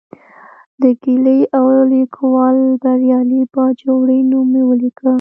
[0.81, 5.09] د ګیلې او لیکوال بریالي باجوړي نوم مې ولیکه.